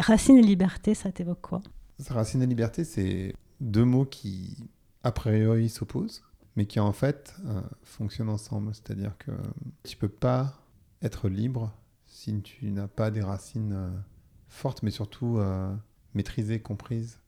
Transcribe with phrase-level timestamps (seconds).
[0.00, 1.62] Racine et liberté, ça t'évoque quoi?
[2.08, 4.56] Racine et liberté, c'est deux mots qui,
[5.02, 6.22] a priori, s'opposent,
[6.56, 8.74] mais qui en fait euh, fonctionnent ensemble.
[8.74, 9.32] C'est-à-dire que
[9.84, 10.54] tu peux pas
[11.02, 11.72] être libre
[12.06, 13.90] si tu n'as pas des racines euh,
[14.48, 15.74] fortes, mais surtout euh,
[16.14, 17.18] maîtrisées, comprises.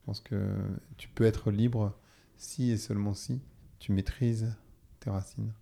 [0.00, 0.56] Je pense que
[0.96, 1.96] tu peux être libre
[2.36, 3.40] si et seulement si
[3.78, 4.54] tu maîtrises
[4.98, 5.52] tes racines.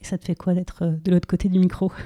[0.00, 1.92] Et ça te fait quoi d'être de l'autre côté du micro?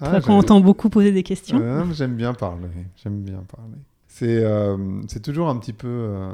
[0.00, 1.58] Toi, qu'on entend beaucoup poser des questions.
[1.60, 2.68] Euh, J'aime bien parler.
[2.96, 3.76] J'aime bien parler.
[4.08, 6.32] C'est euh, c'est toujours un petit peu euh,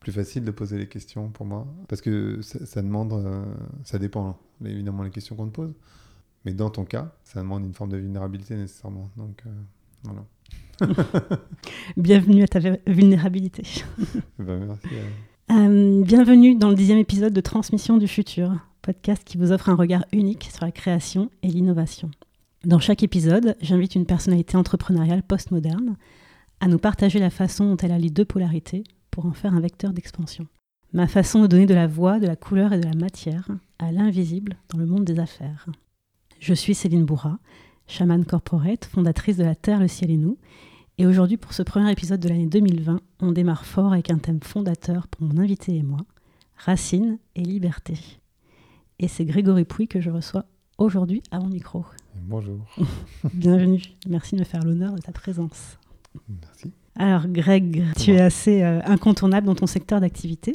[0.00, 3.44] plus facile de poser les questions pour moi parce que ça, ça demande, euh,
[3.84, 5.72] ça dépend évidemment les questions qu'on te pose,
[6.44, 9.10] mais dans ton cas, ça demande une forme de vulnérabilité nécessairement.
[9.16, 9.42] Donc
[10.04, 10.24] voilà.
[11.96, 13.62] Bienvenue à ta vulnérabilité.
[14.38, 14.88] Ben, merci.
[15.48, 18.52] Euh, bienvenue dans le dixième épisode de Transmission du futur,
[18.82, 22.10] podcast qui vous offre un regard unique sur la création et l'innovation.
[22.66, 25.94] Dans chaque épisode, j'invite une personnalité entrepreneuriale postmoderne
[26.58, 29.92] à nous partager la façon dont elle allie deux polarités pour en faire un vecteur
[29.92, 30.48] d'expansion.
[30.92, 33.46] Ma façon de donner de la voix, de la couleur et de la matière
[33.78, 35.66] à l'invisible dans le monde des affaires.
[36.40, 37.38] Je suis Céline Bourra,
[37.86, 40.36] chamane corporate, fondatrice de La Terre, le ciel et nous,
[40.98, 44.40] et aujourd'hui, pour ce premier épisode de l'année 2020, on démarre fort avec un thème
[44.42, 46.00] fondateur pour mon invité et moi,
[46.56, 47.94] racine et liberté.
[48.98, 50.46] Et c'est Grégory Pouy que je reçois
[50.78, 51.84] aujourd'hui à mon micro.
[52.22, 52.58] Bonjour.
[53.34, 55.78] Bienvenue, merci de me faire l'honneur de ta présence.
[56.28, 56.72] Merci.
[56.96, 60.52] Alors Greg, tu es assez euh, incontournable dans ton secteur d'activité,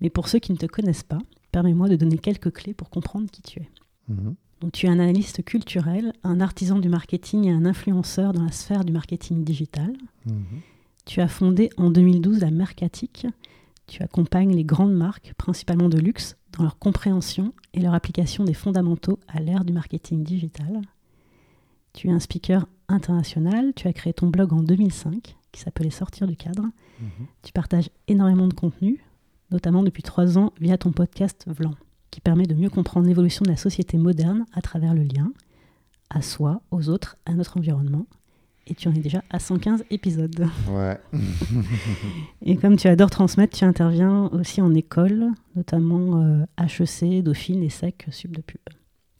[0.00, 1.18] mais pour ceux qui ne te connaissent pas,
[1.50, 3.68] permets-moi de donner quelques clés pour comprendre qui tu es.
[4.08, 4.34] Mhm.
[4.60, 8.52] Donc, tu es un analyste culturel, un artisan du marketing et un influenceur dans la
[8.52, 9.92] sphère du marketing digital.
[10.24, 10.44] Mhm.
[11.04, 13.26] Tu as fondé en 2012 la Mercatique.
[13.92, 18.54] Tu accompagnes les grandes marques, principalement de luxe, dans leur compréhension et leur application des
[18.54, 20.80] fondamentaux à l'ère du marketing digital.
[21.92, 23.74] Tu es un speaker international.
[23.76, 26.62] Tu as créé ton blog en 2005 qui s'appelait Sortir du cadre.
[26.62, 27.26] Mhm.
[27.42, 29.04] Tu partages énormément de contenu,
[29.50, 31.74] notamment depuis trois ans via ton podcast Vlan,
[32.10, 35.34] qui permet de mieux comprendre l'évolution de la société moderne à travers le lien
[36.08, 38.06] à soi, aux autres, à notre environnement.
[38.66, 40.46] Et tu en es déjà à 115 épisodes.
[40.68, 40.98] Ouais.
[42.42, 48.06] Et comme tu adores transmettre, tu interviens aussi en école, notamment euh, HEC, Dauphine, ESSEC,
[48.10, 48.60] Sub de Pub.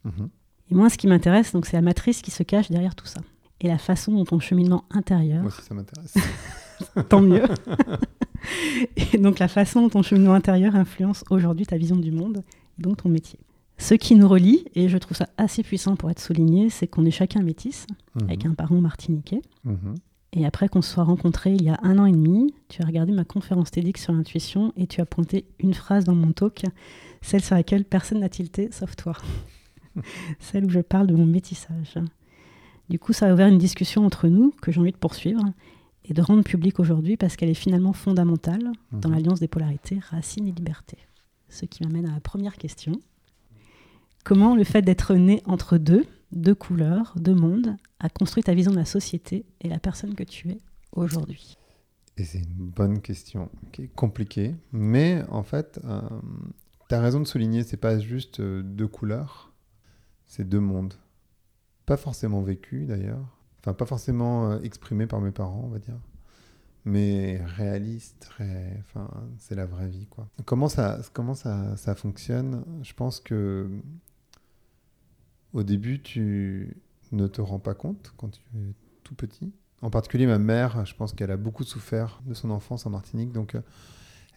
[0.04, 0.28] Mhm.
[0.70, 3.20] Et moi, ce qui m'intéresse, donc, c'est la matrice qui se cache derrière tout ça.
[3.60, 6.14] Et la façon dont ton cheminement intérieur, Moi aussi, ça m'intéresse.
[7.08, 7.44] tant mieux.
[8.96, 12.42] et donc la façon dont ton cheminement intérieur influence aujourd'hui ta vision du monde
[12.78, 13.38] et donc ton métier.
[13.78, 17.04] Ce qui nous relie, et je trouve ça assez puissant pour être souligné, c'est qu'on
[17.04, 17.86] est chacun métis,
[18.20, 18.52] avec Mhm.
[18.52, 19.42] un parent martiniquais.
[19.64, 19.94] Mhm.
[20.34, 22.86] Et après qu'on se soit rencontrés il y a un an et demi, tu as
[22.86, 26.64] regardé ma conférence TEDx sur l'intuition et tu as pointé une phrase dans mon talk,
[27.20, 29.14] celle sur laquelle personne n'a tilté sauf toi.
[30.40, 31.98] celle où je parle de mon métissage.
[32.88, 35.44] Du coup, ça a ouvert une discussion entre nous que j'ai envie de poursuivre
[36.04, 39.14] et de rendre publique aujourd'hui parce qu'elle est finalement fondamentale dans Mhm.
[39.14, 40.96] l'alliance des polarités racine et liberté.
[41.50, 42.92] Ce qui m'amène à la première question.
[44.24, 48.70] Comment le fait d'être né entre deux, deux couleurs, deux mondes, a construit ta vision
[48.70, 50.58] de la société et la personne que tu es
[50.92, 51.56] aujourd'hui?
[52.16, 54.54] Et c'est une bonne question qui est compliquée.
[54.70, 55.80] Mais en fait,
[56.88, 59.52] tu as raison de souligner, c'est pas juste euh, deux couleurs,
[60.26, 60.94] c'est deux mondes.
[61.86, 63.26] Pas forcément vécu d'ailleurs.
[63.60, 65.98] Enfin, pas forcément euh, exprimé par mes parents, on va dire.
[66.84, 68.30] Mais réaliste,
[68.80, 70.28] enfin, c'est la vraie vie, quoi.
[70.44, 72.64] Comment ça, comment ça, ça fonctionne?
[72.82, 73.70] Je pense que
[75.52, 76.76] au début, tu
[77.12, 78.74] ne te rends pas compte quand tu es
[79.04, 79.52] tout petit.
[79.82, 83.32] En particulier, ma mère, je pense qu'elle a beaucoup souffert de son enfance en Martinique,
[83.32, 83.60] donc euh,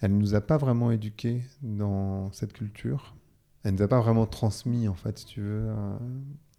[0.02, 3.16] elle ne nous a pas vraiment éduqués dans cette culture.
[3.64, 5.98] Elle ne nous a pas vraiment transmis, en fait, si tu veux, euh,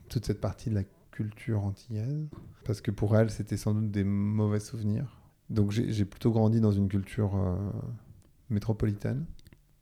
[0.09, 2.29] toute cette partie de la culture antillaise,
[2.65, 5.21] parce que pour elle, c'était sans doute des mauvais souvenirs.
[5.49, 7.57] Donc j'ai plutôt grandi dans une culture euh,
[8.51, 9.25] métropolitaine.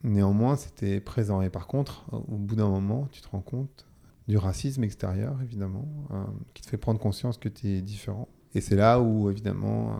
[0.02, 1.40] Néanmoins, c'était présent.
[1.40, 3.86] Et par contre, au bout d'un moment, tu te rends compte
[4.28, 6.24] du racisme extérieur, évidemment, euh,
[6.54, 8.28] qui te fait prendre conscience que tu es différent.
[8.56, 9.96] Et c'est là où, évidemment, euh,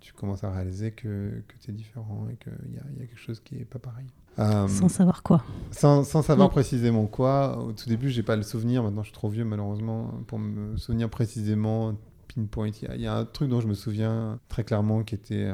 [0.00, 3.18] tu commences à réaliser que, que tu es différent et qu'il y y a quelque
[3.18, 4.06] chose qui n'est pas pareil.
[4.38, 5.42] Euh, Sans savoir quoi
[5.72, 7.58] sans, sans savoir précisément quoi.
[7.58, 8.82] Au tout début, j'ai pas le souvenir.
[8.82, 11.96] Maintenant, je suis trop vieux, malheureusement, pour me souvenir précisément,
[12.34, 12.68] pinpoint.
[12.68, 15.14] Il y a- il y, a un truc dont je me souviens très clairement qui
[15.16, 15.52] était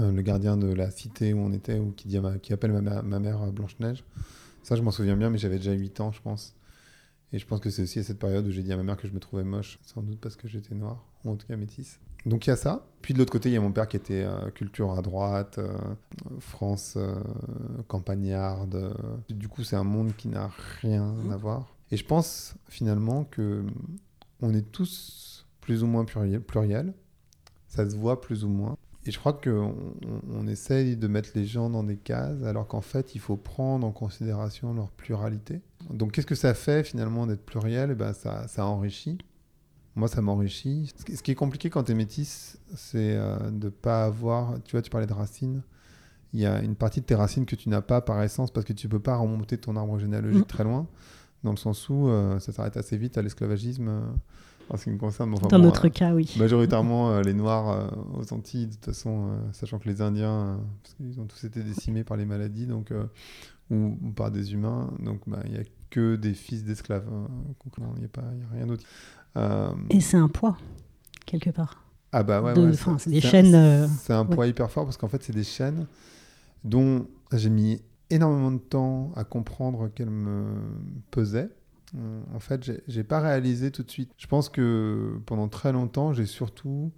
[0.00, 2.80] le gardien de la cité où on était, ou qui, dit ma- qui appelle ma,
[2.80, 4.04] mère- ma mère Blanche-Neige.
[4.62, 6.54] Ça, je m'en souviens bien, mais j'avais déjà 8 ans, je pense.
[7.32, 8.96] Et je pense que c'est aussi à cette période où j'ai dit à ma mère
[8.96, 11.56] que je me trouvais moche, sans doute parce que j'étais noir, ou en tout cas
[11.56, 12.00] métisse.
[12.26, 12.86] Donc il y a ça.
[13.02, 15.58] Puis de l'autre côté, il y a mon père qui était euh, culture à droite,
[15.58, 15.76] euh,
[16.40, 17.14] France euh,
[17.86, 18.94] campagnarde.
[19.28, 21.74] Du coup, c'est un monde qui n'a rien à voir.
[21.90, 23.64] Et je pense finalement que
[24.40, 26.94] on est tous plus ou moins pluriel, pluriel
[27.68, 28.76] ça se voit plus ou moins.
[29.08, 29.74] Et je crois qu'on
[30.30, 33.86] on essaye de mettre les gens dans des cases, alors qu'en fait, il faut prendre
[33.86, 35.62] en considération leur pluralité.
[35.88, 37.92] Donc, qu'est-ce que ça fait finalement d'être pluriel?
[37.92, 39.16] Eh ben, ça, ça enrichit.
[39.96, 40.92] Moi, ça m'enrichit.
[40.94, 44.62] Ce qui est compliqué quand tu es métisse, c'est euh, de ne pas avoir.
[44.64, 45.62] Tu vois, tu parlais de racines.
[46.34, 48.66] Il y a une partie de tes racines que tu n'as pas par essence parce
[48.66, 50.48] que tu ne peux pas remonter ton arbre généalogique mm.
[50.48, 50.86] très loin,
[51.44, 53.88] dans le sens où euh, ça s'arrête assez vite à l'esclavagisme.
[53.88, 54.02] Euh,
[54.70, 55.34] en ce qui me concerne.
[55.34, 56.34] Dans notre euh, cas, oui.
[56.38, 60.94] Majoritairement euh, les Noirs euh, aux Antilles, de toute façon, sachant que les Indiens, parce
[60.94, 62.92] qu'ils ont tous été décimés par les maladies, donc,
[63.70, 67.06] ou, par des humains, donc bah, il n'y a que des fils d'esclaves.
[67.10, 67.28] Hein,
[67.76, 68.84] il n'y a, a, rien d'autre.
[69.90, 70.56] Et c'est un poids,
[71.26, 71.84] quelque part.
[72.10, 72.54] Ah bah ouais,
[72.98, 73.88] c'est des chaînes.
[74.00, 75.86] C'est un poids hyper fort parce qu'en fait, c'est des chaînes
[76.64, 77.80] dont j'ai mis
[78.10, 80.54] énormément de temps à comprendre qu'elles me
[81.10, 81.50] pesaient
[81.94, 84.12] en fait, j'ai pas réalisé tout de suite.
[84.16, 86.92] Je pense que pendant très longtemps, j'ai surtout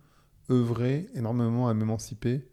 [0.51, 2.49] œuvré énormément à m'émanciper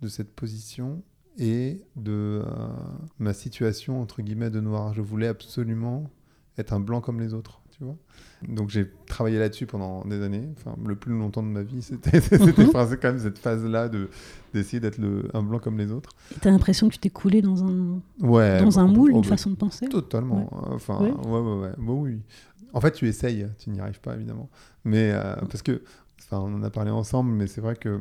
[0.00, 1.02] de cette position
[1.38, 2.72] et de euh,
[3.18, 4.94] ma situation entre guillemets de noir.
[4.94, 6.10] Je voulais absolument
[6.58, 7.96] être un blanc comme les autres, tu vois.
[8.48, 10.48] Donc j'ai travaillé là-dessus pendant des années.
[10.56, 12.70] Enfin, le plus longtemps de ma vie, c'était mhm.
[12.72, 14.08] quand même cette phase-là de
[14.54, 14.98] d'essayer d'être
[15.34, 16.10] un blanc comme les autres.
[16.40, 19.56] Tu as l'impression que tu t'es coulé dans un dans un moule, une façon de
[19.56, 19.88] penser.
[19.88, 20.48] Totalement.
[20.72, 21.72] Enfin, ouais, ouais, ouais.
[21.78, 22.20] Bon, oui.
[22.72, 24.50] En fait, tu essayes, tu n'y arrives pas évidemment.
[24.84, 25.82] Mais euh, parce que,
[26.20, 28.00] enfin, on en a parlé ensemble, mais c'est vrai que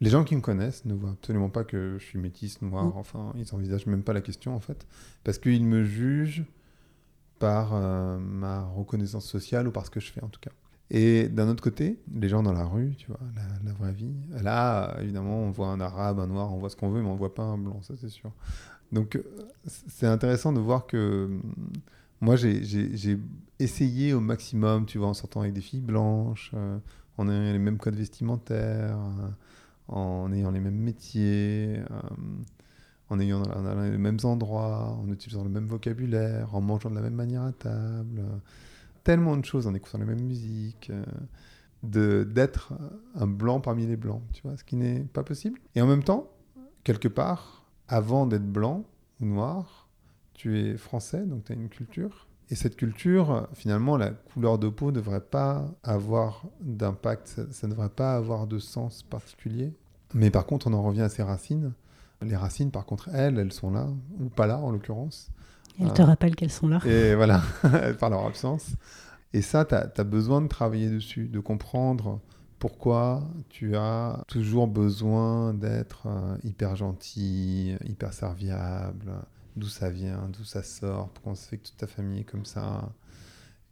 [0.00, 2.86] les gens qui me connaissent ne voient absolument pas que je suis métisse, noir.
[2.86, 2.92] Mm.
[2.96, 4.86] Enfin, ils n'envisagent même pas la question en fait,
[5.24, 6.44] parce qu'ils me jugent
[7.38, 10.50] par euh, ma reconnaissance sociale ou par ce que je fais en tout cas.
[10.90, 13.20] Et d'un autre côté, les gens dans la rue, tu vois,
[13.64, 16.88] la, vraie vie, là, évidemment, on voit un arabe, un noir, on voit ce qu'on
[16.88, 18.32] veut, mais on voit pas un blanc, ça c'est sûr.
[18.90, 19.22] Donc euh,
[19.66, 21.42] c'est intéressant de voir que hum,
[22.20, 23.18] moi j'ai
[23.58, 26.78] essayé au maximum, tu vois, en sortant avec des filles blanches, euh,
[27.18, 28.98] en ayant les mêmes codes vestimentaires,
[29.88, 31.82] en ayant les mêmes métiers
[33.10, 33.42] en ayant
[33.82, 37.52] les mêmes endroits, en utilisant le même vocabulaire, en mangeant de la même manière à
[37.52, 38.22] table,
[39.02, 42.74] tellement de choses, en écoutant la même musique, euh, d'être
[43.14, 45.58] un blanc parmi les blancs, tu vois, ce qui n'est pas possible.
[45.74, 46.28] Et en même temps,
[46.84, 48.84] quelque part, avant d'être blanc
[49.20, 49.88] ou noir,
[50.34, 52.28] tu es français, donc tu as une culture.
[52.50, 57.72] Et cette culture, finalement, la couleur de peau ne devrait pas avoir d'impact, ça ne
[57.72, 59.72] devrait pas avoir de sens particulier.
[60.14, 61.72] Mais par contre, on en revient à ses racines.
[62.22, 63.88] Les racines, par contre, elles, elles sont là,
[64.18, 65.30] ou pas là en l'occurrence.
[65.80, 66.80] Elles te rappellent qu'elles sont là.
[66.84, 67.42] Et voilà,
[68.00, 68.72] par leur absence.
[69.32, 72.20] Et ça, tu as, besoin de travailler dessus, de comprendre
[72.58, 79.12] pourquoi tu as toujours besoin d'être euh, hyper gentil, hyper serviable,
[79.54, 82.24] d'où ça vient, d'où ça sort, pourquoi on se fait que toute ta famille est
[82.24, 82.88] comme ça.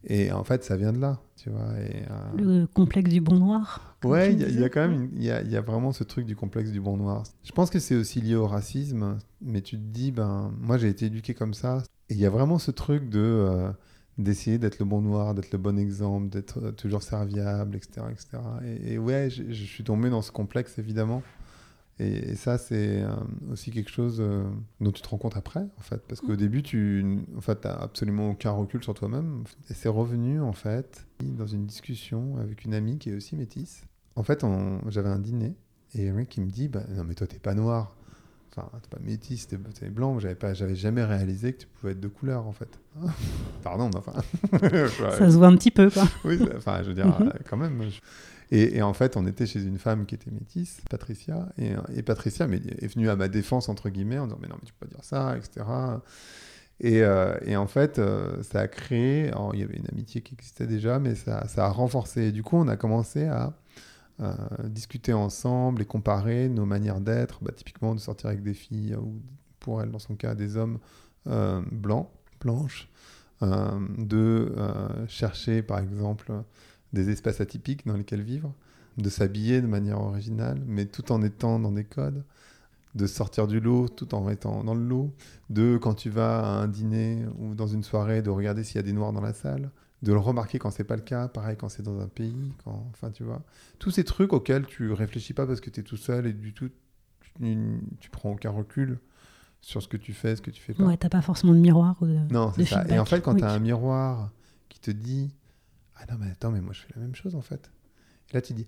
[0.08, 1.72] Et en fait, ça vient de là, tu vois.
[1.80, 3.96] Et, euh, Le complexe du bon noir.
[4.04, 6.80] Ouais, il y, a quand même, il y, a, vraiment ce truc du complexe du
[6.80, 7.24] bon noir.
[7.42, 10.88] Je pense que c'est aussi lié au racisme, mais tu te dis, ben, moi j'ai
[10.88, 11.82] été éduqué comme ça.
[12.08, 13.70] Et il y a vraiment ce truc de euh,
[14.16, 18.28] d'essayer d'être le bon noir, d'être le bon exemple, d'être euh, toujours serviable, etc., etc.
[18.64, 21.22] Et, et ouais, je suis tombé dans ce complexe évidemment.
[21.98, 23.10] Et, ça, c'est euh,
[23.50, 24.44] aussi quelque chose euh,
[24.80, 26.02] dont tu te rends compte après, en fait.
[26.06, 26.36] Parce qu'au mm.
[26.36, 29.44] début, tu en fait, n'as absolument aucun recul sur toi-même.
[29.70, 33.84] Et c'est revenu, en fait, dans une discussion avec une amie qui est aussi métisse.
[34.14, 34.44] En fait,
[34.88, 35.54] j'avais un dîner
[35.94, 37.96] et un mec qui me dit bah, Non, mais toi, t'es pas noir.
[38.56, 40.18] Enfin, t'es pas métisse, t'es, es blanc.
[40.18, 42.78] J'avais, pas, j'avais jamais réalisé que tu pouvais être de couleur, en fait.
[43.62, 44.14] Pardon, mais enfin.
[45.18, 46.04] ça se voit un petit peu, quoi.
[46.24, 47.32] oui, enfin, je veux dire, mm-hmm.
[47.48, 47.82] quand même.
[48.50, 52.58] Et, en fait, on était chez une femme qui était métisse, Patricia, et, Patricia mais,
[52.58, 54.94] est venue à ma défense, entre guillemets, en disant Mais non, mais tu peux pas
[54.94, 55.66] dire ça, etc.
[56.78, 60.34] Et, euh, et en fait, euh, ça a créé, il y avait une amitié qui
[60.34, 62.26] existait déjà, mais ça, ça a renforcé.
[62.26, 63.54] Et du coup, on a commencé à
[64.20, 68.96] euh, discuter ensemble et comparer nos manières d'être, bah, typiquement de sortir avec des filles,
[68.96, 69.20] ou
[69.60, 70.78] pour elle, dans son cas, des hommes
[71.72, 72.08] blancs,
[72.40, 72.88] blanches,
[73.42, 74.54] de
[75.08, 76.32] chercher, par exemple,
[76.92, 78.54] des espaces atypiques dans lesquels vivre,
[78.96, 82.24] de s'habiller de manière originale, mais tout en étant dans des codes,
[82.94, 85.12] de sortir du lot tout en étant dans le lot,
[85.50, 88.78] de quand tu vas à un dîner ou dans une soirée, de regarder s'il y
[88.78, 89.70] a des noirs dans la salle,
[90.06, 92.88] de le remarquer quand c'est pas le cas, pareil quand c'est dans un pays, quand,
[92.92, 93.42] enfin tu vois,
[93.80, 96.54] tous ces trucs auxquels tu réfléchis pas parce que tu es tout seul et du
[96.54, 96.70] tout
[97.20, 97.56] tu,
[98.00, 99.00] tu, prends aucun recul
[99.60, 100.84] sur ce que tu fais, ce que tu fais pas.
[100.84, 102.86] Ouais, t'as pas forcément de miroir ou de Non, c'est ça.
[102.88, 104.30] Et en fait, quand tu as un miroir
[104.68, 105.34] qui te dit
[105.96, 107.70] ah non, mais attends, mais moi je fais la même chose en fait.
[108.30, 108.66] Et là tu dis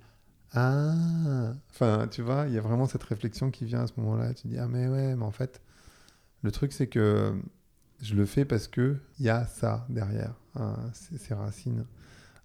[0.53, 4.35] Ah Enfin, tu vois, il y a vraiment cette réflexion qui vient à ce moment-là.
[4.35, 5.61] Tu dis Ah, mais ouais, mais en fait,
[6.43, 7.41] le truc c'est que
[8.03, 11.85] je le fais parce que il y a ça derrière, hein, ces, racines.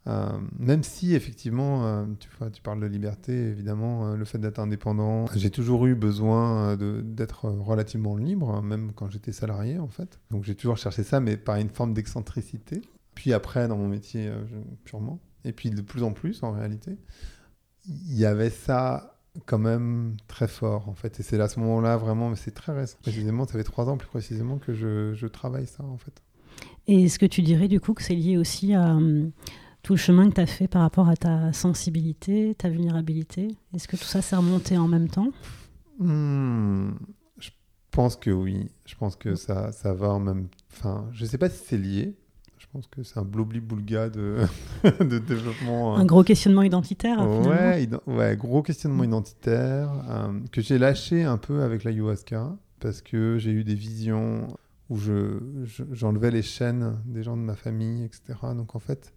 [0.06, 5.26] Euh, même si effectivement, euh, tu, parles de liberté, évidemment, euh, le fait d'être indépendant,
[5.36, 10.20] j'ai toujours eu besoin d'être relativement libre, hein, même quand j'étais salarié en fait.
[10.32, 12.82] Donc j'ai toujours cherché ça, mais par une forme d'excentricité.
[13.16, 14.32] Puis après, dans mon métier
[14.84, 16.98] purement, et puis de plus en plus en réalité,
[17.86, 19.13] il y avait ça
[19.46, 21.20] quand même très fort en fait.
[21.20, 22.98] Et c'est à ce moment-là vraiment, mais c'est très récent.
[23.02, 26.22] Précisément, ça fait trois ans plus précisément que je, je travaille ça en fait.
[26.88, 29.32] Et est-ce que tu dirais du coup que c'est lié aussi à hum,
[29.82, 33.48] tout le chemin que tu as fait par rapport à ta sensibilité, ta vulnérabilité?
[33.74, 35.30] Est-ce que tout ça s'est remonté en même temps?
[36.00, 36.92] Hmm,
[37.38, 37.50] Je
[37.92, 38.70] pense que oui.
[38.86, 40.48] Je pense que ça, ça va en même...
[40.72, 42.16] Enfin, je sais pas si c'est lié.
[42.64, 44.38] Je pense que c'est un blobli-boulga de,
[45.02, 45.96] de développement.
[45.96, 46.00] Euh.
[46.00, 47.20] Un gros questionnement identitaire.
[47.46, 53.38] Ouais, ouais, gros questionnement identitaire euh, que j'ai lâché un peu avec l'ayahuasca parce que
[53.38, 54.48] j'ai eu des visions
[54.90, 55.40] où je,
[55.92, 58.40] j'enlevais les chaînes des gens de ma famille, etc.
[58.56, 59.14] Donc en fait,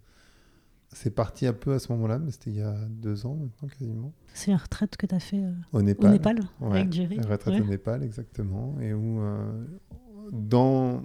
[0.91, 3.69] c'est parti un peu à ce moment-là, mais c'était il y a deux ans maintenant
[3.69, 4.13] quasiment.
[4.33, 7.15] C'est la retraite que tu as fait euh, au Népal, au Népal avec Jerry.
[7.15, 8.75] La retraite au Népal, exactement.
[8.81, 9.65] Et où, euh,
[10.31, 11.03] dans,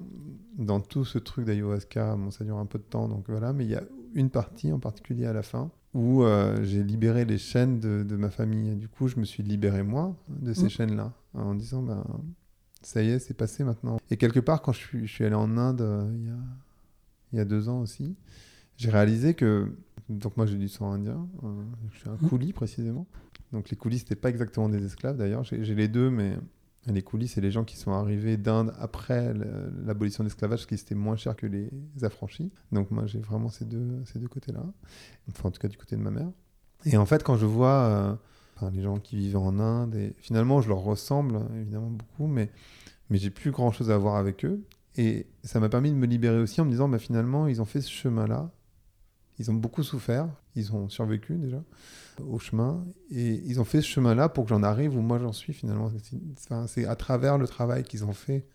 [0.57, 3.65] dans tout ce truc d'ayahuasca, bon, ça dure un peu de temps, donc voilà, mais
[3.65, 3.83] il y a
[4.15, 8.17] une partie en particulier à la fin où euh, j'ai libéré les chaînes de, de,
[8.17, 8.77] ma famille.
[8.77, 10.71] Du coup, je me suis libéré moi de ces mmh.
[10.71, 12.05] chaînes-là en disant, ben,
[12.83, 13.99] ça y est, c'est passé maintenant.
[14.11, 16.39] Et quelque part, quand je suis, je suis allé en Inde il, y a,
[17.33, 18.17] il y a deux ans aussi,
[18.77, 19.73] j'ai réalisé que.
[20.09, 21.29] Donc, moi, j'ai du sang indien.
[21.45, 22.29] Euh, je suis un mmh.
[22.29, 23.07] coulis, précisément.
[23.53, 25.45] Donc, les coulis, c'était pas exactement des esclaves, d'ailleurs.
[25.45, 26.37] J'ai les deux, mais
[26.87, 29.33] les coulis, c'est les gens qui sont arrivés d'Inde après
[29.85, 31.71] l'abolition de l'esclavage, qu'ils étaient moins chers que les
[32.03, 32.51] affranchis.
[32.73, 34.65] Donc, moi, j'ai vraiment ces deux, ces deux côtés-là.
[35.31, 36.31] Enfin, en tout cas, du côté de ma mère.
[36.85, 38.19] Et en fait, quand je vois
[38.63, 42.51] euh, les gens qui vivent en Inde, et finalement, je leur ressemble, évidemment, beaucoup, mais,
[43.11, 44.65] mais j'ai plus grand-chose à voir avec eux.
[44.97, 47.65] Et ça m'a permis de me libérer aussi en me disant, bah, finalement, ils ont
[47.65, 48.51] fait ce chemin-là
[49.39, 51.63] ils ont beaucoup souffert, ils ont survécu déjà
[52.29, 55.33] au chemin, et ils ont fait ce chemin-là pour que j'en arrive où moi j'en
[55.33, 55.91] suis finalement.
[56.67, 58.47] C'est à travers le travail qu'ils ont fait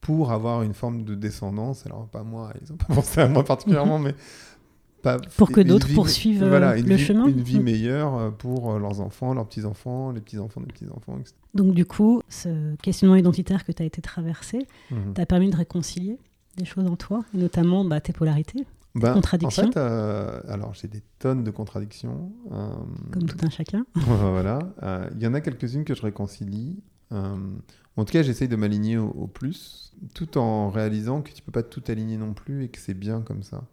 [0.00, 1.84] pour avoir une forme de descendance.
[1.86, 4.14] Alors pas moi, ils n'ont pas pensé à moi particulièrement, mais
[5.02, 7.26] pas, pour que d'autres poursuivent euh, le chemin.
[7.26, 11.34] Une vie meilleure euh, pour euh, leurs enfants, leurs petits-enfants, les petits-enfants des petits-enfants, etc.
[11.54, 15.12] Donc du coup, ce questionnement identitaire que tu as été traversé mmh.
[15.14, 16.18] t'a permis de réconcilier
[16.56, 18.64] des choses en toi, notamment bah, tes polarités
[18.96, 22.32] ben, contradictions En fait, euh, alors j'ai des tonnes de contradictions.
[22.50, 22.68] Euh,
[23.12, 23.86] Comme tout un chacun.
[23.94, 24.58] voilà.
[24.82, 26.82] Euh, il y en a quelques-unes que je réconcilie.
[27.10, 31.62] en tout cas, j'essaye de m'aligner au, plus, tout en réalisant que tu peux pas
[31.62, 33.64] tout aligner non plus et que c'est bien comme ça.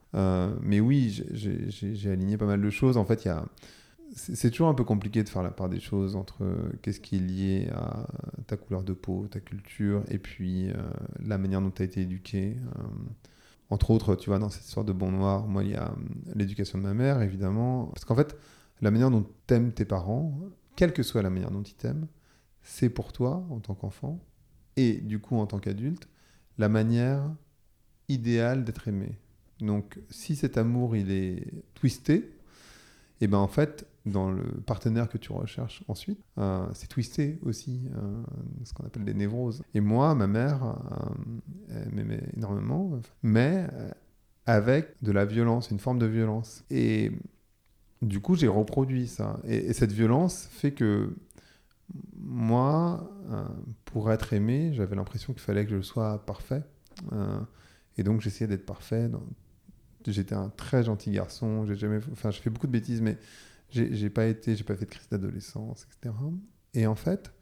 [0.61, 2.97] mais oui, j'ai aligné pas mal de choses.
[2.97, 3.45] En fait, il y a
[4.15, 6.45] c'est toujours un peu compliqué de faire la part des choses entre
[6.83, 8.05] qu'est-ce qui est lié à
[8.45, 10.67] ta couleur de peau, ta culture, et puis
[11.19, 12.57] la manière dont tu as été éduqué.
[13.69, 16.09] Entre autres, tu vois, dans cette histoire de bon noir, moi, il y a hum,
[16.35, 17.87] l'éducation de ma mère, évidemment.
[17.87, 18.37] Parce qu'en fait,
[18.81, 20.37] la manière dont t'aimes tes parents,
[20.75, 22.07] quelle que soit la manière dont ils t'aiment,
[22.61, 24.19] c'est pour toi, en tant qu'enfant,
[24.75, 26.07] et du coup, en tant qu'adulte,
[26.57, 27.23] la manière
[28.09, 29.17] idéale d'être aimé.
[29.59, 32.31] Donc, si cet amour, il est twisté,
[33.23, 37.79] et ben en fait, dans le partenaire que tu recherches ensuite, euh, c'est twisté aussi,
[37.95, 38.21] euh,
[38.65, 39.63] ce qu'on appelle des névroses.
[39.73, 40.75] Et moi, ma mère
[41.71, 43.65] euh, m'aimait énormément, mais
[44.45, 46.65] avec de la violence, une forme de violence.
[46.69, 47.13] Et
[48.01, 49.39] du coup, j'ai reproduit ça.
[49.45, 51.15] Et, cette violence fait que
[52.17, 53.09] moi,
[53.85, 56.63] pour être aimé, j'avais l'impression qu'il fallait que je sois parfait.
[57.97, 59.09] et donc, j'essayais d'être parfait.
[60.11, 61.65] J'étais un très gentil garçon.
[61.65, 63.17] J'ai jamais, enfin, je fais beaucoup de bêtises, mais
[63.69, 66.15] j'ai pas été, j'ai pas fait de crise d'adolescence, etc.
[66.73, 67.33] Et en fait,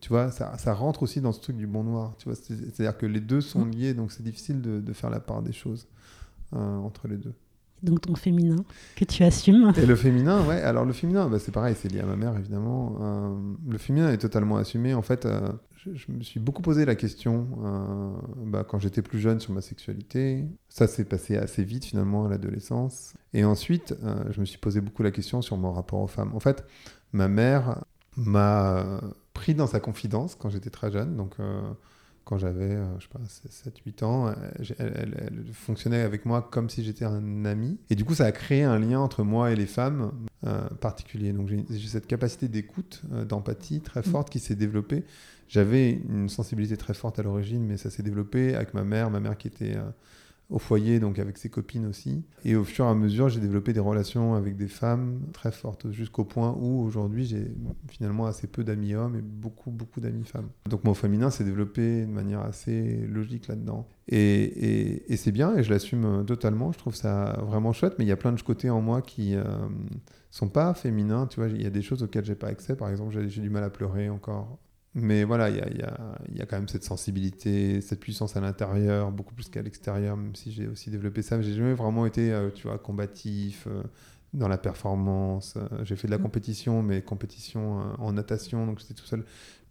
[0.00, 2.14] tu vois, ça, ça, rentre aussi dans ce truc du bon noir.
[2.18, 3.70] Tu vois, c'est-à-dire que les deux sont mm.
[3.70, 5.88] liés, donc c'est difficile de, de, faire la part des choses
[6.54, 7.34] euh, entre les deux.
[7.82, 8.56] Donc ton féminin
[8.96, 9.72] que tu assumes.
[9.76, 10.60] Et le féminin, ouais.
[10.60, 12.98] Alors le féminin, bah, c'est pareil, c'est lié à ma mère évidemment.
[13.00, 13.34] Euh,
[13.68, 14.92] le féminin est totalement assumé.
[14.92, 18.10] En fait, euh, je, me suis beaucoup posé la question euh,
[18.46, 20.44] bah, quand j'étais plus jeune sur ma sexualité.
[20.68, 23.14] Ça s'est passé assez vite finalement à l'adolescence.
[23.32, 23.94] Et ensuite,
[24.30, 26.32] je me suis posé beaucoup la question sur mon rapport aux femmes.
[26.34, 26.64] En fait,
[27.12, 27.82] ma mère
[28.16, 29.00] m'a
[29.32, 31.16] pris dans sa confidence quand j'étais très jeune.
[31.16, 31.36] Donc
[32.24, 33.20] quand j'avais, euh, je sais pas,
[33.90, 34.32] 7-8 ans, euh,
[34.78, 37.78] elle, fonctionnait avec moi comme si j'étais un ami.
[37.90, 40.12] Et du coup, ça a créé un lien entre moi et les femmes
[40.46, 41.32] euh, particulier.
[41.32, 45.04] Donc j'ai cette capacité d'écoute, d'empathie très forte qui s'est développée.
[45.48, 49.18] J'avais une sensibilité très forte à l'origine, mais ça s'est développé avec ma mère, ma
[49.18, 49.76] mère qui était
[50.50, 52.24] au foyer, donc avec ses copines aussi.
[52.44, 55.90] Et au fur et à mesure, j'ai développé des relations avec des femmes très fortes,
[55.92, 57.52] jusqu'au point où aujourd'hui, j'ai
[57.88, 60.48] finalement assez peu d'amis hommes et beaucoup, beaucoup d'amis femmes.
[60.68, 63.86] Donc mon féminin s'est développé de manière assez logique là-dedans.
[64.08, 68.08] Et, et, c'est bien, et je l'assume totalement, je trouve ça vraiment chouette, mais il
[68.08, 69.44] y a plein de côtés en moi qui euh,
[70.30, 72.88] sont pas féminins, tu vois, il y a des choses auxquelles j'ai pas accès, par
[72.88, 74.58] exemple, j'ai du mal à pleurer encore
[74.94, 78.36] mais voilà, il y a, y, a, y a, quand même cette sensibilité, cette puissance
[78.36, 81.40] à l'intérieur, beaucoup plus qu'à l'extérieur, même si j'ai aussi développé ça.
[81.40, 83.84] J'ai jamais vraiment été, euh, tu vois, combatif euh,
[84.34, 85.54] dans la performance.
[85.56, 86.22] Euh, j'ai fait de la mmh.
[86.22, 89.24] compétition, mais compétition en natation, donc j'étais tout seul.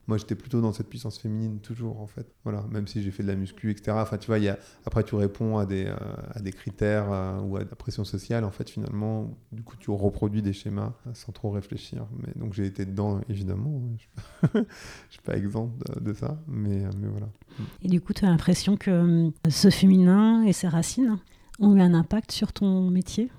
[0.09, 2.25] Moi, j'étais plutôt dans cette puissance féminine, toujours, en fait.
[2.43, 3.95] Voilà, même si j'ai fait de la muscu, etc.
[4.01, 4.57] Enfin, tu vois, y a...
[4.83, 5.95] après, tu réponds à des, euh,
[6.33, 9.37] à des critères euh, ou à la pression sociale, en fait, finalement.
[9.51, 12.07] Du coup, tu reproduis des schémas sans trop réfléchir.
[12.17, 13.83] Mais, donc, j'ai été dedans, évidemment.
[14.51, 14.65] Je ne
[15.11, 15.69] suis pas exempt
[16.01, 17.29] de, ça, mais, mais voilà.
[17.83, 21.19] Et du coup, tu as l'impression que euh, ce féminin et ses racines
[21.59, 23.29] ont eu un impact sur ton métier?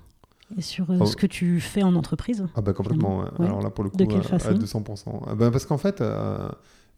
[0.57, 3.25] Et sur euh, ce que tu fais en entreprise Ah bah complètement.
[3.39, 5.21] Alors là pour le coup, de quelle à, à 200%.
[5.27, 6.49] Ah bah parce qu'en fait, euh,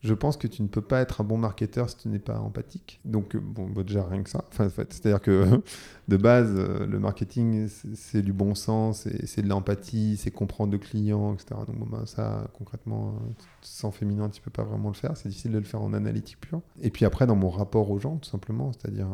[0.01, 2.39] je pense que tu ne peux pas être un bon marketeur si tu n'es pas
[2.39, 2.99] empathique.
[3.05, 4.43] Donc euh, bon, bah, déjà rien que ça.
[4.49, 5.61] Enfin, en fait, c'est-à-dire que
[6.07, 11.33] de base, le marketing c'est du bon sens, c'est de l'empathie, c'est comprendre le client,
[11.33, 11.61] etc.
[11.67, 13.15] Donc bon, bah, ça concrètement,
[13.61, 15.15] sans féminin, tu peux pas vraiment le faire.
[15.15, 16.61] C'est difficile de le faire en analytique pure.
[16.81, 19.09] Et puis après, dans mon rapport aux gens, tout simplement, c'est-à-dire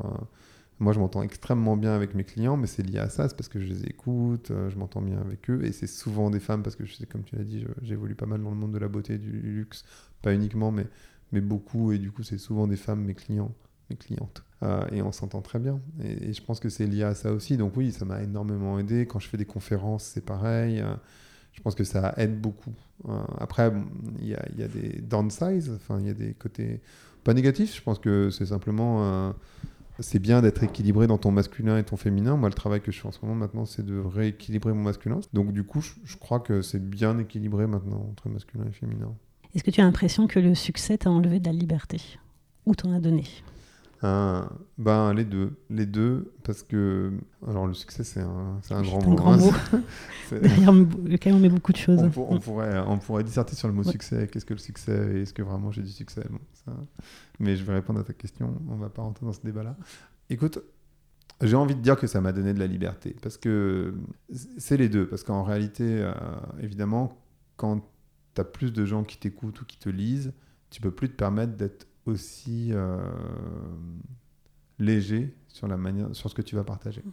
[0.79, 3.49] moi, je m'entends extrêmement bien avec mes clients, mais c'est lié à ça, c'est parce
[3.49, 6.63] que je les écoute, euh, je m'entends bien avec eux, et c'est souvent des femmes,
[6.63, 9.17] parce que comme tu l'as dit, j'évolue pas mal dans le monde de la beauté
[9.17, 9.83] du luxe,
[10.21, 10.87] pas uniquement, mais,
[11.33, 13.53] mais beaucoup, et du coup, c'est souvent des femmes, mes clients,
[13.89, 14.43] mes clientes.
[14.63, 15.81] Euh, et on s'entend très bien.
[16.01, 17.55] Et, je pense que c'est lié à ça aussi.
[17.55, 19.05] Donc oui, ça m'a énormément aidé.
[19.05, 20.81] Quand je fais des conférences, c'est pareil.
[20.81, 20.95] Euh,
[21.53, 22.73] je pense que ça aide beaucoup.
[23.37, 23.71] après,
[24.19, 26.81] il y, y, a des downsides, enfin, il y a des côtés
[27.23, 27.75] pas négatifs.
[27.75, 29.33] Je pense que c'est simplement
[29.99, 32.37] c'est bien d'être équilibré dans ton masculin et ton féminin.
[32.37, 35.19] Moi, le travail que je fais en ce moment maintenant, c'est de rééquilibrer mon masculin.
[35.33, 39.13] Donc, du coup, je, crois que c'est bien équilibré maintenant entre masculin et féminin.
[39.55, 42.01] Est-ce que tu as l'impression que le succès t'a enlevé de la liberté?
[42.65, 43.23] Ou t'en a donné?
[44.01, 45.59] Ben, les deux.
[45.69, 47.11] Les deux, parce que.
[47.47, 49.11] Alors, le succès, c'est un, un grand mot.
[49.11, 49.51] Un grand mot.
[50.31, 52.01] Derrière lequel on met beaucoup de choses.
[52.01, 54.27] On, pourrait, on pourrait disserter sur le mot succès.
[54.31, 56.25] Qu'est-ce que le succès et est-ce que vraiment j'ai du succès?
[56.29, 56.71] Bon, ça...
[57.39, 58.55] Mais je vais répondre à ta question.
[58.69, 59.75] On va pas rentrer dans ce débat-là.
[60.29, 60.59] Écoute,
[61.41, 63.15] j'ai envie de dire que ça m'a donné de la liberté.
[63.21, 63.95] Parce que
[64.57, 65.07] c'est les deux.
[65.07, 66.13] Parce qu'en réalité, euh,
[66.61, 67.17] évidemment,
[67.55, 67.81] quand
[68.35, 70.33] tu as plus de gens qui t'écoutent ou qui te lisent,
[70.69, 72.97] tu peux plus te permettre d'être aussi euh,
[74.77, 77.03] léger sur la manière, sur ce que tu vas partager.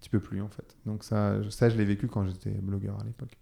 [0.00, 0.76] Tu peux plus en fait.
[0.86, 3.36] Donc ça, ça je l'ai vécu quand j'étais blogueur à l'époque.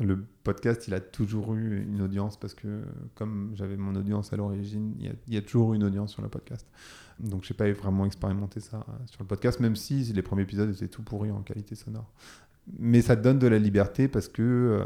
[0.00, 2.82] Le podcast, il a toujours eu une audience parce que
[3.14, 6.22] comme j'avais mon audience à l'origine, il, il y, a toujours eu une audience sur
[6.22, 6.66] le podcast.
[7.20, 10.88] Donc j'ai pas vraiment expérimenté ça sur le podcast, même si les premiers épisodes étaient
[10.88, 12.12] tout pourris en qualité sonore
[12.78, 14.84] mais ça te donne de la liberté parce que euh,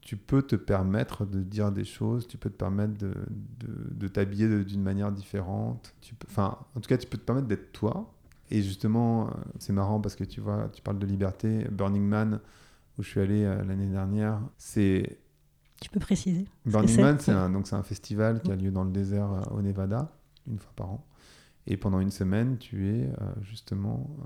[0.00, 3.14] tu peux te permettre de dire des choses, tu peux te permettre de,
[3.60, 5.94] de, t'habiller d'une manière différente.
[6.00, 8.12] Tu peux, enfin, en tout cas, tu peux te permettre d'être toi.
[8.50, 11.64] Et justement, euh, c'est marrant parce que tu vois, tu parles de liberté.
[11.70, 12.40] Burning Man,
[12.98, 15.18] où je suis allé euh, l'année dernière, c'est.
[15.80, 16.48] Tu peux préciser.
[16.66, 19.62] Burning Man, c'est un, donc c'est un festival qui a lieu dans le désert au
[19.62, 20.12] Nevada,
[20.48, 21.06] une fois par an.
[21.68, 23.08] Et pendant une semaine, tu es
[23.42, 24.16] justement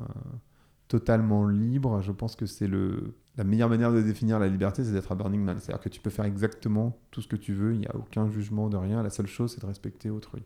[0.89, 2.01] totalement libre.
[2.01, 5.15] Je pense que c'est le la meilleure manière de définir la liberté, c'est d'être à
[5.15, 5.59] Burning Man.
[5.61, 8.31] C'est-à-dire que tu peux faire exactement tout ce que tu veux, il n'y a aucun
[8.31, 9.03] jugement de rien.
[9.03, 10.43] La seule chose, c'est de respecter autrui.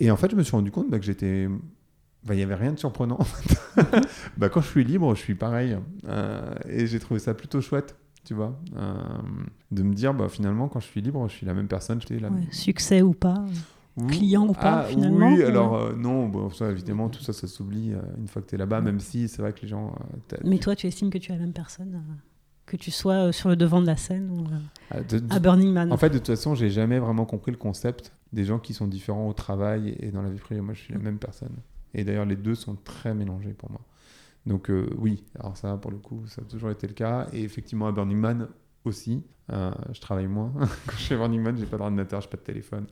[0.00, 1.48] Et en fait, je me suis rendu compte bah, que j'étais.
[2.24, 3.18] Bah, il n'y avait rien de surprenant.
[4.36, 5.76] bah, quand je suis libre, je suis pareil.
[6.06, 8.56] Euh, et j'ai trouvé ça plutôt chouette, tu vois.
[8.76, 8.94] Euh,
[9.72, 11.98] de me dire, bah, finalement, quand je suis libre, je suis la même personne.
[12.08, 12.30] La...
[12.52, 13.44] succès ou pas
[14.06, 17.46] client ou pas ah, finalement Oui, alors euh, non, bon, ça, évidemment, tout ça, ça
[17.46, 19.94] s'oublie euh, une fois que tu es là-bas, même si c'est vrai que les gens.
[20.32, 22.02] Euh, Mais toi, tu estimes que tu es la même personne
[22.66, 24.44] que tu sois sur le devant de la scène ou
[24.90, 24.98] ah,
[25.30, 25.90] à Burning Man?
[25.90, 28.86] En fait, de toute façon, j'ai jamais vraiment compris le concept des gens qui sont
[28.86, 30.60] différents au travail et dans la vie privée.
[30.60, 31.56] Moi, je suis la même personne.
[31.94, 33.80] Et d'ailleurs, les deux sont très mélangés pour moi.
[34.44, 37.26] Donc oui, alors ça, pour le coup, ça a toujours été le cas.
[37.32, 38.48] Et effectivement, à Burning Man
[38.84, 40.52] aussi, je travaille moins.
[40.86, 42.86] Quand je suis à Burning Man, j'ai pas d'ordinateur, j'ai pas de téléphone.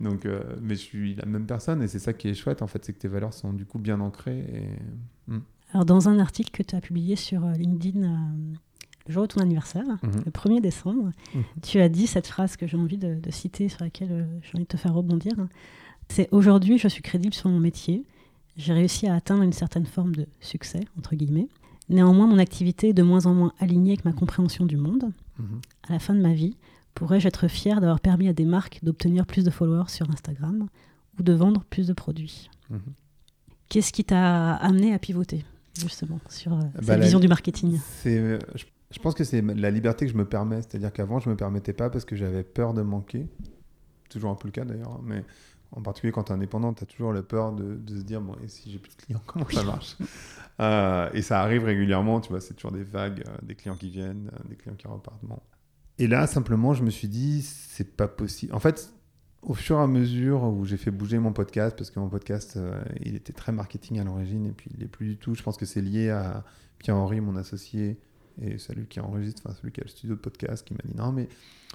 [0.00, 2.66] Donc, euh, mais je suis la même personne et c'est ça qui est chouette en
[2.66, 4.38] fait, c'est que tes valeurs sont du coup bien ancrées.
[4.38, 5.30] Et...
[5.32, 5.40] Hmm.
[5.72, 8.16] Alors, dans un article que tu as publié sur euh, LinkedIn euh,
[9.08, 10.22] le jour de ton anniversaire, mhm.
[10.24, 11.42] le 1er décembre, mhm.
[11.62, 14.68] tu as dit cette phrase que j'ai envie de, citer, sur laquelle j'ai envie de
[14.68, 15.32] te faire rebondir.
[16.08, 18.04] C'est aujourd'hui, je suis crédible sur mon métier.
[18.56, 21.48] J'ai réussi à atteindre une certaine forme de succès, entre guillemets.
[21.88, 25.12] Néanmoins, mon activité est de moins en moins alignée avec ma compréhension du monde.
[25.38, 25.60] Mhm.
[25.88, 26.56] À la fin de ma vie,
[26.96, 30.66] Pourrais-je être fier d'avoir permis à des marques d'obtenir plus de followers sur Instagram
[31.18, 32.80] ou de vendre plus de produits mhm.
[33.68, 35.44] Qu'est-ce qui t'a amené à pivoter
[35.78, 39.42] justement sur euh, Bah, cette la- vision du marketing euh, je, je pense que c'est
[39.42, 40.62] la liberté que je me permets.
[40.62, 43.26] C'est-à-dire qu'avant, je me permettais pas parce que j'avais peur de manquer.
[44.08, 44.92] Toujours un peu le cas d'ailleurs.
[44.92, 45.22] hein, Mais
[45.72, 48.20] en particulier quand tu es indépendant, tu as toujours la peur de, de se dire
[48.22, 49.96] bon, et si j'ai plus de clients, comment ça marche?
[50.60, 52.20] Euh, Et ça arrive régulièrement.
[52.20, 54.86] Tu vois, c'est toujours des vagues, euh, des clients qui viennent, euh, des clients qui
[54.86, 55.24] repartent.
[55.24, 55.38] Bon.
[55.98, 58.54] Et là, simplement, je me suis dit c'est pas possible.
[58.54, 58.92] En fait,
[59.42, 62.56] au fur et à mesure où j'ai fait bouger mon podcast, parce que mon podcast,
[62.56, 65.34] euh, il était très marketing à l'origine, et puis il n'est plus du tout.
[65.34, 66.44] Je pense que c'est lié à
[66.78, 67.98] Pierre-Henri, mon associé,
[68.42, 70.96] et celui qui enregistre, enfin celui qui a le studio de podcast, qui m'a dit
[70.96, 71.28] non, mais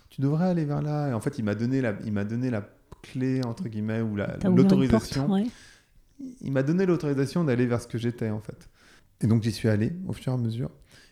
[0.10, 1.10] tu devrais aller vers là.
[1.10, 2.70] Et en fait, il m'a donné la, il m'a donné la
[3.02, 5.32] clé, entre guillemets, ou la- l'autorisation.
[5.32, 5.46] ouais.
[6.42, 8.70] Il m'a donné l'autorisation d'aller vers ce que j'étais, en fait.
[9.22, 10.70] Et donc, j'y suis allé au fur et à mesure.